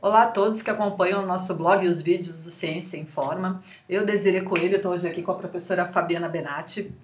Olá 0.00 0.22
a 0.22 0.26
todos 0.28 0.62
que 0.62 0.70
acompanham 0.70 1.24
o 1.24 1.26
nosso 1.26 1.56
blog 1.56 1.84
e 1.84 1.88
os 1.88 2.00
vídeos 2.00 2.44
do 2.44 2.52
Ciência 2.52 2.96
em 2.96 3.04
Forma. 3.04 3.60
Eu, 3.88 4.06
Desiree 4.06 4.42
Coelho, 4.42 4.76
estou 4.76 4.92
hoje 4.92 5.08
aqui 5.08 5.24
com 5.24 5.32
a 5.32 5.34
professora 5.34 5.88
Fabiana 5.88 6.28
Benatti. 6.28 6.94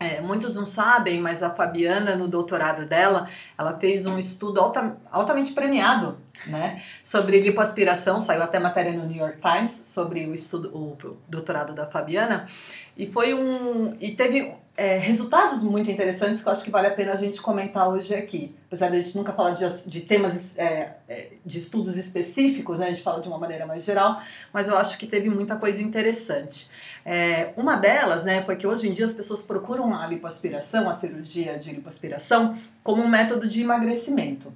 É, 0.00 0.22
muitos 0.22 0.56
não 0.56 0.64
sabem, 0.64 1.20
mas 1.20 1.42
a 1.42 1.50
Fabiana, 1.50 2.16
no 2.16 2.26
doutorado 2.26 2.86
dela, 2.86 3.28
ela 3.58 3.78
fez 3.78 4.06
um 4.06 4.18
estudo 4.18 4.60
alta, 4.60 4.96
altamente 5.10 5.52
premiado 5.52 6.16
né, 6.46 6.82
sobre 7.02 7.38
lipoaspiração, 7.38 8.18
saiu 8.18 8.42
até 8.42 8.58
matéria 8.58 8.92
no 8.92 9.04
New 9.04 9.18
York 9.18 9.40
Times 9.42 9.70
sobre 9.70 10.24
o 10.24 10.32
estudo, 10.32 10.74
o 10.74 10.96
doutorado 11.28 11.74
da 11.74 11.84
Fabiana, 11.84 12.46
e 12.96 13.12
foi 13.12 13.34
um. 13.34 13.94
e 14.00 14.12
teve 14.12 14.54
é, 14.78 14.96
resultados 14.96 15.64
muito 15.64 15.90
interessantes 15.90 16.40
que 16.40 16.48
eu 16.48 16.52
acho 16.52 16.62
que 16.62 16.70
vale 16.70 16.86
a 16.86 16.92
pena 16.92 17.10
a 17.10 17.16
gente 17.16 17.42
comentar 17.42 17.88
hoje 17.88 18.14
aqui. 18.14 18.54
Apesar 18.68 18.88
de 18.88 18.96
a 18.98 19.02
gente 19.02 19.16
nunca 19.16 19.32
falar 19.32 19.50
de, 19.50 19.90
de 19.90 20.02
temas, 20.02 20.56
é, 20.56 20.94
é, 21.08 21.32
de 21.44 21.58
estudos 21.58 21.96
específicos, 21.96 22.78
né? 22.78 22.86
a 22.86 22.88
gente 22.90 23.02
fala 23.02 23.20
de 23.20 23.26
uma 23.26 23.38
maneira 23.38 23.66
mais 23.66 23.84
geral, 23.84 24.22
mas 24.52 24.68
eu 24.68 24.78
acho 24.78 24.96
que 24.96 25.08
teve 25.08 25.28
muita 25.28 25.56
coisa 25.56 25.82
interessante. 25.82 26.70
É, 27.04 27.52
uma 27.56 27.74
delas 27.74 28.22
né, 28.22 28.40
foi 28.42 28.54
que 28.54 28.68
hoje 28.68 28.88
em 28.88 28.92
dia 28.92 29.04
as 29.04 29.14
pessoas 29.14 29.42
procuram 29.42 29.92
a 29.92 30.06
lipoaspiração, 30.06 30.88
a 30.88 30.92
cirurgia 30.92 31.58
de 31.58 31.72
lipoaspiração, 31.72 32.56
como 32.84 33.02
um 33.02 33.08
método 33.08 33.48
de 33.48 33.60
emagrecimento. 33.60 34.52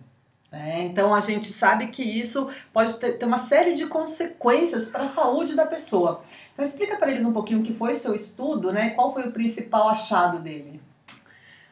É, 0.52 0.82
então 0.82 1.14
a 1.14 1.20
gente 1.20 1.50
sabe 1.50 1.86
que 1.86 2.02
isso 2.02 2.50
pode 2.74 2.98
ter, 2.98 3.18
ter 3.18 3.24
uma 3.24 3.38
série 3.38 3.74
de 3.74 3.86
consequências 3.86 4.90
para 4.90 5.04
a 5.04 5.06
saúde 5.06 5.56
da 5.56 5.64
pessoa. 5.64 6.22
Então 6.52 6.62
explica 6.62 6.96
para 6.96 7.10
eles 7.10 7.24
um 7.24 7.32
pouquinho 7.32 7.60
o 7.60 7.62
que 7.62 7.72
foi 7.72 7.94
seu 7.94 8.14
estudo, 8.14 8.70
né? 8.70 8.90
Qual 8.90 9.14
foi 9.14 9.26
o 9.26 9.32
principal 9.32 9.88
achado 9.88 10.38
dele? 10.40 10.78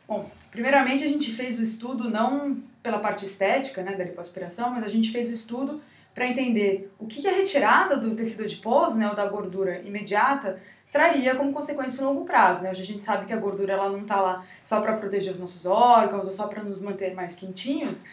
Bom, 0.09 0.29
primeiramente 0.51 1.05
a 1.05 1.09
gente 1.09 1.30
fez 1.30 1.59
o 1.59 1.62
estudo 1.62 2.09
não 2.09 2.56
pela 2.83 2.98
parte 2.98 3.27
estética, 3.27 3.83
né, 3.83 3.95
da 3.95 4.05
lipoaspiração, 4.05 4.70
mas 4.70 4.83
a 4.83 4.89
gente 4.89 5.12
fez 5.12 5.28
o 5.28 5.33
estudo 5.33 5.83
para 6.15 6.27
entender 6.27 6.91
o 6.98 7.06
que 7.06 7.27
a 7.28 7.33
retirada 7.33 7.97
do 7.97 8.17
tecido 8.17 8.42
adiposo, 8.42 8.98
né, 8.98 9.08
ou 9.08 9.14
da 9.14 9.27
gordura 9.27 9.81
imediata, 9.81 10.61
traria 10.91 11.34
como 11.36 11.53
consequência 11.53 12.03
no 12.03 12.12
longo 12.12 12.25
prazo. 12.25 12.64
Né? 12.64 12.70
Hoje 12.70 12.83
a 12.83 12.84
gente 12.84 13.03
sabe 13.03 13.27
que 13.27 13.33
a 13.33 13.36
gordura 13.36 13.75
ela 13.75 13.89
não 13.89 14.01
está 14.01 14.20
lá 14.20 14.45
só 14.62 14.81
para 14.81 14.95
proteger 14.95 15.33
os 15.33 15.39
nossos 15.39 15.67
órgãos 15.67 16.25
ou 16.25 16.33
só 16.33 16.48
para 16.48 16.64
nos 16.64 16.81
manter 16.81 17.14
mais 17.14 17.36
quentinhos, 17.36 18.05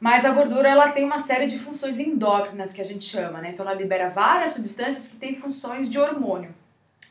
mas 0.00 0.24
a 0.24 0.30
gordura 0.30 0.66
ela 0.66 0.90
tem 0.90 1.04
uma 1.04 1.18
série 1.18 1.46
de 1.46 1.58
funções 1.58 1.98
endócrinas 1.98 2.72
que 2.72 2.80
a 2.80 2.84
gente 2.84 3.04
chama, 3.04 3.40
né? 3.40 3.50
Então 3.50 3.66
ela 3.66 3.74
libera 3.74 4.08
várias 4.08 4.52
substâncias 4.52 5.08
que 5.08 5.16
têm 5.16 5.34
funções 5.34 5.90
de 5.90 5.98
hormônio 5.98 6.54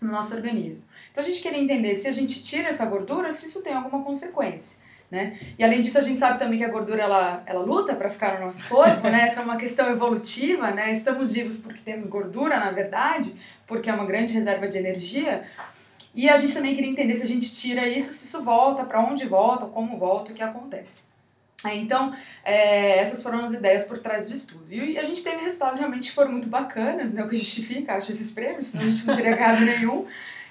no 0.01 0.11
nosso 0.11 0.35
organismo. 0.35 0.83
Então 1.11 1.23
a 1.23 1.27
gente 1.27 1.41
quer 1.41 1.53
entender 1.53 1.93
se 1.93 2.07
a 2.07 2.11
gente 2.11 2.41
tira 2.41 2.69
essa 2.69 2.85
gordura, 2.87 3.31
se 3.31 3.45
isso 3.45 3.61
tem 3.61 3.73
alguma 3.73 4.03
consequência. 4.03 4.79
Né? 5.11 5.39
E 5.57 5.63
além 5.63 5.81
disso, 5.81 5.97
a 5.97 6.01
gente 6.01 6.19
sabe 6.19 6.37
também 6.37 6.59
que 6.59 6.63
a 6.63 6.69
gordura 6.69 7.01
ela, 7.01 7.41
ela 7.45 7.61
luta 7.61 7.95
para 7.95 8.09
ficar 8.09 8.39
no 8.39 8.45
nosso 8.45 8.67
corpo, 8.69 9.09
né? 9.09 9.21
Essa 9.21 9.41
é 9.41 9.43
uma 9.43 9.57
questão 9.57 9.89
evolutiva, 9.89 10.69
né? 10.69 10.91
Estamos 10.91 11.31
vivos 11.31 11.57
porque 11.57 11.81
temos 11.81 12.05
gordura, 12.05 12.59
na 12.59 12.69
verdade, 12.69 13.33
porque 13.65 13.89
é 13.89 13.93
uma 13.93 14.05
grande 14.05 14.33
reserva 14.33 14.67
de 14.67 14.77
energia. 14.77 15.45
E 16.13 16.29
a 16.29 16.37
gente 16.37 16.53
também 16.53 16.75
queria 16.75 16.91
entender 16.91 17.15
se 17.15 17.23
a 17.23 17.27
gente 17.27 17.51
tira 17.51 17.87
isso, 17.87 18.13
se 18.13 18.25
isso 18.25 18.43
volta, 18.43 18.83
para 18.83 18.99
onde 18.99 19.25
volta, 19.25 19.65
como 19.65 19.97
volta, 19.97 20.31
o 20.31 20.35
que 20.35 20.43
acontece. 20.43 21.08
É, 21.65 21.75
então, 21.75 22.15
é, 22.43 22.99
essas 22.99 23.21
foram 23.21 23.43
as 23.43 23.53
ideias 23.53 23.83
por 23.83 23.97
trás 23.97 24.29
do 24.29 24.33
estudo. 24.33 24.73
E 24.73 24.97
a 24.97 25.03
gente 25.03 25.23
teve 25.23 25.43
resultados 25.43 25.77
realmente 25.77 26.09
que 26.09 26.15
foram 26.15 26.31
muito 26.31 26.47
bacanas, 26.47 27.13
né, 27.13 27.23
o 27.23 27.27
que 27.27 27.35
justifica, 27.35 27.95
acho, 27.95 28.11
esses 28.11 28.31
prêmios, 28.31 28.67
senão 28.67 28.85
a 28.85 28.89
gente 28.89 29.05
não 29.05 29.15
teria 29.15 29.35
ganhado 29.35 29.65
nenhum. 29.65 30.05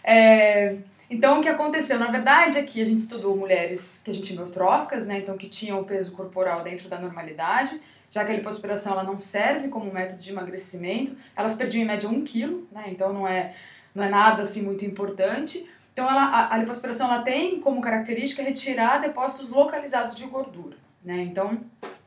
É, 0.04 0.76
então, 1.08 1.38
o 1.38 1.42
que 1.42 1.48
aconteceu? 1.48 1.98
Na 1.98 2.10
verdade, 2.10 2.58
aqui 2.58 2.82
a 2.82 2.84
gente 2.84 2.98
estudou 2.98 3.34
mulheres 3.34 4.02
que 4.04 4.10
a 4.10 4.14
gente 4.14 4.34
neutróficas, 4.34 5.06
né, 5.06 5.18
então 5.18 5.38
que 5.38 5.48
tinham 5.48 5.80
o 5.80 5.84
peso 5.84 6.12
corporal 6.12 6.62
dentro 6.62 6.88
da 6.88 6.98
normalidade, 6.98 7.80
já 8.10 8.24
que 8.24 8.30
a 8.30 8.34
lipoaspiração 8.34 8.92
ela 8.92 9.02
não 9.02 9.16
serve 9.16 9.68
como 9.68 9.92
método 9.92 10.22
de 10.22 10.30
emagrecimento, 10.30 11.16
elas 11.34 11.54
perdiam 11.54 11.82
em 11.82 11.86
média 11.86 12.08
um 12.08 12.22
quilo, 12.22 12.68
né, 12.70 12.84
então 12.88 13.14
não 13.14 13.26
é, 13.26 13.54
não 13.94 14.04
é 14.04 14.08
nada 14.10 14.42
assim 14.42 14.62
muito 14.62 14.84
importante. 14.84 15.70
Então, 15.94 16.08
ela, 16.08 16.24
a, 16.24 16.54
a 16.54 16.58
lipoaspiração 16.58 17.06
ela 17.12 17.22
tem 17.22 17.60
como 17.60 17.80
característica 17.80 18.42
retirar 18.42 18.98
depósitos 18.98 19.50
localizados 19.50 20.14
de 20.14 20.24
gordura. 20.26 20.76
Né? 21.04 21.22
Então, 21.22 21.60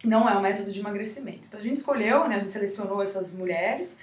não 0.03 0.28
é 0.28 0.38
um 0.38 0.41
método 0.41 0.72
de 0.72 0.79
emagrecimento. 0.79 1.47
Então, 1.47 1.59
a 1.59 1.63
gente 1.63 1.78
escolheu, 1.78 2.28
né, 2.28 2.35
a 2.35 2.40
gente 2.40 2.52
selecionou 2.52 3.02
essas 3.02 3.34
mulheres, 3.34 4.00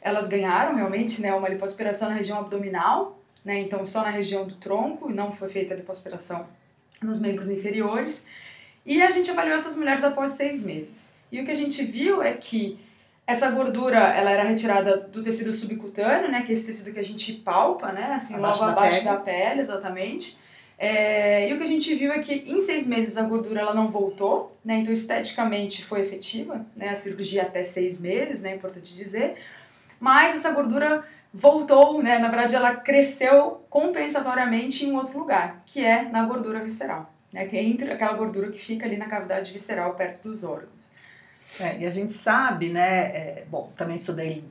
elas 0.00 0.28
ganharam 0.28 0.74
realmente 0.74 1.20
né, 1.20 1.34
uma 1.34 1.48
lipoaspiração 1.48 2.08
na 2.08 2.14
região 2.14 2.38
abdominal, 2.38 3.18
né, 3.44 3.58
então 3.58 3.84
só 3.84 4.02
na 4.02 4.10
região 4.10 4.46
do 4.46 4.54
tronco, 4.54 5.10
e 5.10 5.14
não 5.14 5.32
foi 5.32 5.48
feita 5.48 5.74
a 5.74 5.76
lipoaspiração 5.76 6.46
nos 7.02 7.20
membros 7.20 7.50
inferiores. 7.50 8.28
E 8.84 9.02
a 9.02 9.10
gente 9.10 9.30
avaliou 9.30 9.54
essas 9.54 9.76
mulheres 9.76 10.04
após 10.04 10.32
seis 10.32 10.62
meses. 10.62 11.18
E 11.30 11.40
o 11.40 11.44
que 11.44 11.50
a 11.50 11.54
gente 11.54 11.84
viu 11.84 12.22
é 12.22 12.32
que 12.32 12.78
essa 13.26 13.50
gordura 13.50 13.98
ela 13.98 14.30
era 14.30 14.42
retirada 14.42 14.96
do 14.96 15.22
tecido 15.22 15.52
subcutâneo, 15.52 16.30
né, 16.30 16.42
que 16.42 16.50
é 16.50 16.52
esse 16.52 16.66
tecido 16.66 16.92
que 16.92 16.98
a 16.98 17.04
gente 17.04 17.32
palpa, 17.34 17.92
né, 17.92 18.14
assim, 18.14 18.34
abaixo 18.34 18.60
logo 18.60 18.72
abaixo 18.72 19.04
da 19.04 19.16
pele, 19.16 19.16
da 19.16 19.48
pele 19.48 19.60
exatamente 19.60 20.38
é, 20.82 21.46
e 21.46 21.52
o 21.52 21.58
que 21.58 21.62
a 21.62 21.66
gente 21.66 21.94
viu 21.94 22.10
é 22.10 22.20
que 22.20 22.32
em 22.32 22.58
seis 22.58 22.86
meses 22.86 23.18
a 23.18 23.22
gordura 23.22 23.60
ela 23.60 23.74
não 23.74 23.90
voltou, 23.90 24.58
né? 24.64 24.78
Então 24.78 24.94
esteticamente 24.94 25.84
foi 25.84 26.00
efetiva, 26.00 26.64
né? 26.74 26.88
A 26.88 26.96
cirurgia 26.96 27.42
até 27.42 27.62
seis 27.62 28.00
meses, 28.00 28.40
né? 28.40 28.52
É 28.52 28.54
importante 28.54 28.96
dizer. 28.96 29.36
Mas 30.00 30.34
essa 30.34 30.50
gordura 30.52 31.04
voltou, 31.34 32.02
né? 32.02 32.18
Na 32.18 32.28
verdade 32.28 32.56
ela 32.56 32.74
cresceu 32.76 33.62
compensatoriamente 33.68 34.86
em 34.86 34.92
um 34.92 34.96
outro 34.96 35.18
lugar, 35.18 35.62
que 35.66 35.84
é 35.84 36.08
na 36.08 36.24
gordura 36.24 36.60
visceral, 36.60 37.12
né? 37.30 37.44
Que 37.44 37.58
é 37.58 37.62
entre 37.62 37.92
aquela 37.92 38.14
gordura 38.14 38.50
que 38.50 38.58
fica 38.58 38.86
ali 38.86 38.96
na 38.96 39.06
cavidade 39.06 39.52
visceral 39.52 39.92
perto 39.94 40.22
dos 40.22 40.44
órgãos. 40.44 40.92
É, 41.60 41.80
e 41.80 41.86
a 41.86 41.90
gente 41.90 42.14
sabe, 42.14 42.70
né? 42.70 43.02
É, 43.02 43.44
bom, 43.50 43.70
também 43.76 43.96
estudei 43.96 44.44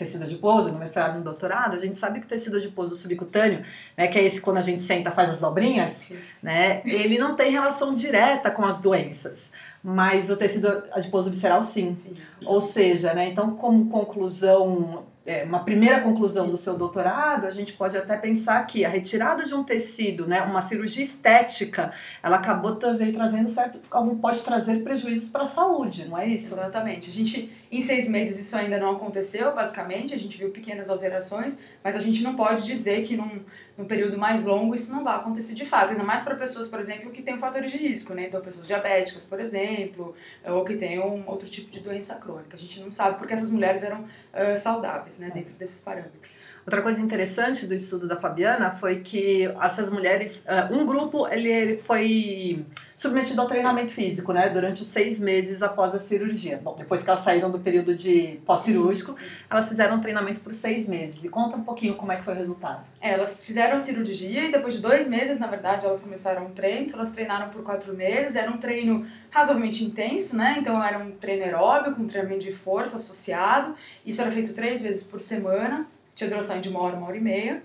tecido 0.00 0.24
adiposo, 0.24 0.72
no 0.72 0.78
mestrado 0.78 1.14
e 1.14 1.18
no 1.18 1.24
doutorado, 1.24 1.76
a 1.76 1.78
gente 1.78 1.98
sabe 1.98 2.20
que 2.20 2.26
o 2.26 2.28
tecido 2.28 2.56
adiposo 2.56 2.96
subcutâneo, 2.96 3.62
né, 3.96 4.08
que 4.08 4.18
é 4.18 4.24
esse 4.24 4.40
quando 4.40 4.56
a 4.56 4.62
gente 4.62 4.82
senta 4.82 5.10
faz 5.10 5.28
as 5.28 5.40
dobrinhas, 5.40 6.10
né, 6.42 6.80
ele 6.86 7.18
não 7.18 7.36
tem 7.36 7.52
relação 7.52 7.94
direta 7.94 8.50
com 8.50 8.64
as 8.64 8.78
doenças, 8.78 9.52
mas 9.82 10.30
o 10.30 10.36
tecido 10.36 10.84
adiposo 10.92 11.30
visceral 11.30 11.62
sim. 11.62 11.94
sim. 11.94 12.16
Ou 12.44 12.60
seja, 12.60 13.12
né, 13.12 13.28
então 13.28 13.54
como 13.56 13.90
conclusão 13.90 15.04
é, 15.26 15.44
uma 15.44 15.64
primeira 15.64 16.00
conclusão 16.00 16.50
do 16.50 16.56
seu 16.56 16.78
doutorado, 16.78 17.46
a 17.46 17.50
gente 17.50 17.74
pode 17.74 17.96
até 17.96 18.16
pensar 18.16 18.64
que 18.66 18.84
a 18.84 18.88
retirada 18.88 19.44
de 19.44 19.54
um 19.54 19.62
tecido, 19.62 20.26
né, 20.26 20.40
uma 20.40 20.62
cirurgia 20.62 21.04
estética, 21.04 21.92
ela 22.22 22.36
acabou 22.36 22.76
trazer, 22.76 23.12
trazendo 23.12 23.48
certo, 23.48 23.80
algum 23.90 24.16
pode 24.16 24.42
trazer 24.42 24.82
prejuízos 24.82 25.28
para 25.28 25.42
a 25.42 25.46
saúde, 25.46 26.08
não 26.08 26.16
é 26.16 26.26
isso? 26.26 26.54
Exatamente. 26.54 27.10
A 27.10 27.12
gente, 27.12 27.52
em 27.70 27.82
seis 27.82 28.08
meses, 28.08 28.40
isso 28.40 28.56
ainda 28.56 28.78
não 28.78 28.92
aconteceu, 28.92 29.54
basicamente, 29.54 30.14
a 30.14 30.18
gente 30.18 30.38
viu 30.38 30.50
pequenas 30.50 30.88
alterações, 30.88 31.58
mas 31.84 31.94
a 31.94 32.00
gente 32.00 32.22
não 32.22 32.34
pode 32.34 32.62
dizer 32.62 33.02
que 33.02 33.16
num, 33.16 33.40
num 33.76 33.84
período 33.84 34.18
mais 34.18 34.44
longo 34.44 34.74
isso 34.74 34.92
não 34.92 35.02
vai 35.02 35.16
acontecer 35.16 35.54
de 35.54 35.64
fato, 35.66 35.92
ainda 35.92 36.04
mais 36.04 36.22
para 36.22 36.34
pessoas, 36.34 36.68
por 36.68 36.78
exemplo, 36.78 37.10
que 37.10 37.22
têm 37.22 37.38
fatores 37.38 37.70
de 37.70 37.76
risco, 37.78 38.14
né? 38.14 38.26
Então, 38.26 38.40
pessoas 38.40 38.66
diabéticas, 38.66 39.24
por 39.24 39.40
exemplo, 39.40 40.14
ou 40.44 40.64
que 40.64 40.76
têm 40.76 40.98
um 40.98 41.28
outro 41.28 41.48
tipo 41.48 41.70
de 41.70 41.80
doença 41.80 42.14
crônica. 42.16 42.56
A 42.56 42.58
gente 42.58 42.80
não 42.80 42.92
sabe 42.92 43.18
porque 43.18 43.32
essas 43.32 43.50
mulheres 43.50 43.82
eram 43.82 44.00
uh, 44.00 44.56
saudáveis, 44.56 45.09
né, 45.18 45.30
dentro 45.30 45.54
desses 45.54 45.80
parâmetros. 45.80 46.49
Outra 46.66 46.82
coisa 46.82 47.00
interessante 47.00 47.66
do 47.66 47.74
estudo 47.74 48.06
da 48.06 48.16
Fabiana 48.16 48.70
foi 48.72 49.00
que 49.00 49.44
essas 49.62 49.90
mulheres, 49.90 50.44
uh, 50.46 50.74
um 50.74 50.84
grupo 50.84 51.26
ele, 51.26 51.78
foi 51.86 52.64
submetido 52.94 53.40
ao 53.40 53.48
treinamento 53.48 53.92
físico, 53.92 54.30
né, 54.30 54.50
durante 54.50 54.84
seis 54.84 55.18
meses 55.18 55.62
após 55.62 55.94
a 55.94 55.98
cirurgia. 55.98 56.60
Bom, 56.62 56.76
depois 56.76 57.02
que 57.02 57.08
elas 57.08 57.20
saíram 57.20 57.50
do 57.50 57.58
período 57.58 57.96
de 57.96 58.38
pós-cirúrgico, 58.44 59.14
elas 59.50 59.68
fizeram 59.70 59.96
um 59.96 60.00
treinamento 60.00 60.40
por 60.40 60.54
seis 60.54 60.86
meses. 60.86 61.24
E 61.24 61.30
conta 61.30 61.56
um 61.56 61.64
pouquinho 61.64 61.94
como 61.94 62.12
é 62.12 62.16
que 62.16 62.24
foi 62.24 62.34
o 62.34 62.36
resultado. 62.36 62.84
É, 63.00 63.14
elas 63.14 63.42
fizeram 63.42 63.74
a 63.74 63.78
cirurgia 63.78 64.44
e 64.44 64.52
depois 64.52 64.74
de 64.74 64.80
dois 64.80 65.08
meses, 65.08 65.38
na 65.38 65.46
verdade, 65.46 65.86
elas 65.86 66.02
começaram 66.02 66.44
um 66.44 66.50
treino. 66.50 66.82
Então 66.82 66.98
elas 66.98 67.10
treinaram 67.10 67.48
por 67.48 67.62
quatro 67.62 67.94
meses. 67.94 68.36
Era 68.36 68.50
um 68.50 68.58
treino 68.58 69.06
razoavelmente 69.30 69.82
intenso, 69.82 70.36
né? 70.36 70.56
Então 70.60 70.84
era 70.84 70.98
um 70.98 71.12
treino 71.12 71.44
aeróbico, 71.44 72.02
um 72.02 72.06
treinamento 72.06 72.44
de 72.44 72.52
força 72.52 72.96
associado. 72.96 73.74
Isso 74.04 74.20
era 74.20 74.30
feito 74.30 74.52
três 74.52 74.82
vezes 74.82 75.02
por 75.02 75.22
semana 75.22 75.88
tinha 76.20 76.30
duração 76.30 76.60
de 76.60 76.68
uma 76.68 76.80
hora, 76.80 76.96
uma 76.96 77.06
hora 77.06 77.16
e 77.16 77.20
meia. 77.20 77.62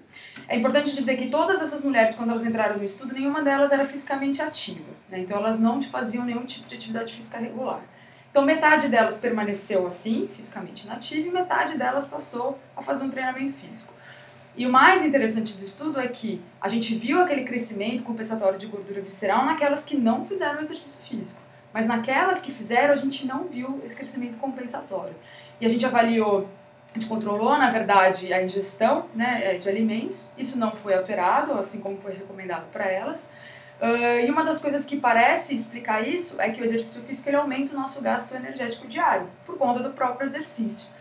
É 0.48 0.56
importante 0.56 0.96
dizer 0.96 1.18
que 1.18 1.28
todas 1.28 1.62
essas 1.62 1.84
mulheres, 1.84 2.16
quando 2.16 2.30
elas 2.30 2.46
entraram 2.46 2.78
no 2.78 2.84
estudo, 2.84 3.14
nenhuma 3.14 3.42
delas 3.42 3.72
era 3.72 3.86
fisicamente 3.86 4.42
ativa. 4.42 4.90
Né? 5.10 5.20
Então, 5.20 5.38
elas 5.38 5.60
não 5.60 5.82
faziam 5.82 6.24
nenhum 6.24 6.46
tipo 6.46 6.68
de 6.68 6.76
atividade 6.76 7.14
física 7.14 7.38
regular. 7.38 7.82
Então, 8.32 8.44
metade 8.44 8.88
delas 8.88 9.18
permaneceu 9.18 9.86
assim, 9.88 10.30
fisicamente 10.36 10.86
inativa, 10.86 11.28
e 11.28 11.32
metade 11.32 11.78
delas 11.78 12.06
passou 12.06 12.58
a 12.76 12.82
fazer 12.82 13.04
um 13.04 13.10
treinamento 13.10 13.54
físico. 13.54 13.94
E 14.58 14.66
o 14.66 14.72
mais 14.72 15.04
interessante 15.04 15.54
do 15.58 15.66
estudo 15.66 16.00
é 16.00 16.08
que 16.08 16.42
a 16.62 16.70
gente 16.70 16.96
viu 16.96 17.22
aquele 17.22 17.44
crescimento 17.44 18.04
compensatório 18.04 18.58
de 18.58 18.68
gordura 18.68 19.02
visceral 19.02 19.46
naquelas 19.46 19.84
que 19.84 19.98
não 19.98 20.26
fizeram 20.26 20.62
exercício 20.62 21.02
físico. 21.04 21.42
Mas 21.74 21.88
naquelas 21.88 22.40
que 22.40 22.54
fizeram, 22.54 22.94
a 22.94 22.98
gente 22.98 23.28
não 23.28 23.46
viu 23.46 23.82
esse 23.84 23.98
crescimento 23.98 24.38
compensatório. 24.38 25.16
E 25.60 25.66
a 25.66 25.70
gente 25.70 25.86
avaliou 25.86 26.50
a 26.92 26.98
gente 26.98 27.08
controlou, 27.08 27.58
na 27.58 27.72
verdade, 27.72 28.34
a 28.34 28.42
ingestão 28.42 29.08
né, 29.14 29.42
é, 29.44 29.58
de 29.58 29.68
alimentos. 29.68 30.32
Isso 30.38 30.58
não 30.58 30.72
foi 30.72 30.94
alterado, 30.94 31.54
assim 31.54 31.82
como 31.82 31.98
foi 31.98 32.14
recomendado 32.14 32.66
para 32.72 32.86
elas. 32.86 33.34
Uh, 33.82 34.26
e 34.26 34.32
uma 34.32 34.44
das 34.44 34.62
coisas 34.62 34.86
que 34.86 34.96
parece 34.96 35.54
explicar 35.54 36.08
isso 36.08 36.40
é 36.40 36.50
que 36.50 36.62
o 36.62 36.64
exercício 36.64 37.02
físico 37.04 37.28
ele 37.28 37.36
aumenta 37.36 37.74
o 37.74 37.76
nosso 37.76 38.02
gasto 38.02 38.34
energético 38.34 38.88
diário, 38.88 39.28
por 39.46 39.58
conta 39.58 39.84
do 39.84 39.90
próprio 39.90 40.26
exercício. 40.26 40.94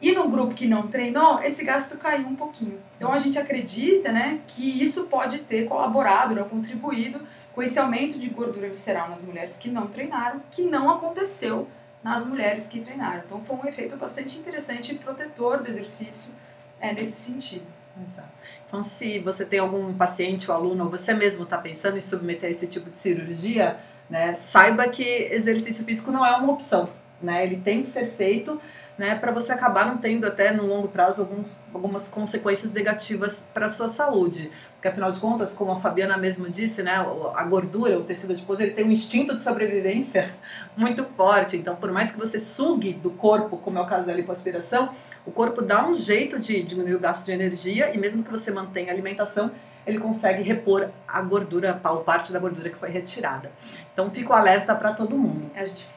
E 0.00 0.12
no 0.12 0.28
grupo 0.28 0.54
que 0.54 0.66
não 0.66 0.88
treinou, 0.88 1.42
esse 1.42 1.64
gasto 1.64 1.98
caiu 1.98 2.26
um 2.26 2.34
pouquinho. 2.34 2.80
Então 2.96 3.12
a 3.12 3.18
gente 3.18 3.38
acredita 3.38 4.10
né, 4.10 4.40
que 4.46 4.82
isso 4.82 5.06
pode 5.06 5.40
ter 5.40 5.66
colaborado, 5.66 6.34
né, 6.34 6.44
contribuído 6.48 7.20
com 7.54 7.62
esse 7.62 7.78
aumento 7.78 8.18
de 8.18 8.28
gordura 8.28 8.68
visceral 8.68 9.08
nas 9.08 9.22
mulheres 9.22 9.58
que 9.58 9.68
não 9.70 9.86
treinaram, 9.86 10.42
que 10.50 10.62
não 10.62 10.90
aconteceu 10.90 11.68
nas 12.04 12.26
mulheres 12.26 12.68
que 12.68 12.80
treinaram. 12.80 13.22
Então 13.24 13.42
foi 13.42 13.56
um 13.56 13.66
efeito 13.66 13.96
bastante 13.96 14.38
interessante 14.38 14.92
e 14.92 14.98
protetor 14.98 15.62
do 15.62 15.68
exercício 15.68 16.34
é, 16.78 16.92
nesse 16.92 17.12
sentido. 17.12 17.66
Exato. 18.00 18.28
Então, 18.66 18.82
se 18.82 19.20
você 19.20 19.44
tem 19.46 19.60
algum 19.60 19.94
paciente 19.94 20.50
ou 20.50 20.56
aluno, 20.56 20.84
ou 20.84 20.90
você 20.90 21.14
mesmo 21.14 21.44
está 21.44 21.56
pensando 21.56 21.96
em 21.96 22.00
submeter 22.00 22.48
a 22.48 22.50
esse 22.50 22.66
tipo 22.66 22.90
de 22.90 23.00
cirurgia, 23.00 23.78
né, 24.10 24.34
saiba 24.34 24.88
que 24.88 25.02
exercício 25.02 25.84
físico 25.84 26.10
não 26.10 26.26
é 26.26 26.36
uma 26.36 26.52
opção. 26.52 26.90
Né? 27.22 27.44
Ele 27.44 27.56
tem 27.56 27.80
que 27.80 27.86
ser 27.86 28.10
feito 28.16 28.60
né, 28.96 29.16
para 29.16 29.32
você 29.32 29.52
acabar 29.52 29.86
não 29.86 29.98
tendo 29.98 30.26
até 30.26 30.52
no 30.52 30.66
longo 30.66 30.88
prazo 30.88 31.22
alguns, 31.22 31.60
algumas 31.72 32.08
consequências 32.08 32.72
negativas 32.72 33.48
para 33.52 33.66
a 33.66 33.68
sua 33.68 33.88
saúde. 33.88 34.50
Porque 34.74 34.88
afinal 34.88 35.10
de 35.10 35.18
contas, 35.18 35.54
como 35.54 35.72
a 35.72 35.80
Fabiana 35.80 36.16
mesmo 36.16 36.48
disse, 36.48 36.82
né, 36.82 36.94
a 37.34 37.44
gordura, 37.44 37.98
o 37.98 38.04
tecido 38.04 38.32
adiposo, 38.32 38.62
ele 38.62 38.72
tem 38.72 38.84
um 38.84 38.92
instinto 38.92 39.34
de 39.34 39.42
sobrevivência 39.42 40.32
muito 40.76 41.04
forte. 41.16 41.56
Então, 41.56 41.74
por 41.74 41.90
mais 41.90 42.10
que 42.12 42.18
você 42.18 42.38
sugue 42.38 42.92
do 42.92 43.10
corpo, 43.10 43.56
como 43.56 43.78
é 43.78 43.82
o 43.82 43.86
caso 43.86 44.06
da 44.06 44.12
lipoaspiração, 44.12 44.90
o 45.26 45.32
corpo 45.32 45.62
dá 45.62 45.86
um 45.86 45.94
jeito 45.94 46.38
de 46.38 46.62
diminuir 46.62 46.94
o 46.94 47.00
gasto 47.00 47.24
de 47.24 47.32
energia 47.32 47.92
e 47.94 47.98
mesmo 47.98 48.22
que 48.22 48.30
você 48.30 48.50
mantenha 48.50 48.90
a 48.90 48.92
alimentação, 48.92 49.50
ele 49.86 49.98
consegue 49.98 50.42
repor 50.42 50.90
a 51.06 51.20
gordura, 51.20 51.80
ou 51.84 51.98
parte 51.98 52.32
da 52.32 52.38
gordura 52.38 52.70
que 52.70 52.76
foi 52.76 52.90
retirada. 52.90 53.50
Então, 53.92 54.08
fico 54.10 54.32
alerta 54.32 54.74
para 54.74 54.92
todo 54.92 55.18
mundo. 55.18 55.50
A 55.54 55.64
gente 55.64 55.88